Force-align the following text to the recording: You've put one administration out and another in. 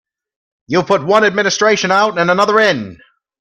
You've 0.65 0.87
put 0.87 1.05
one 1.05 1.23
administration 1.23 1.91
out 1.91 2.17
and 2.17 2.31
another 2.31 2.59
in. 2.59 2.97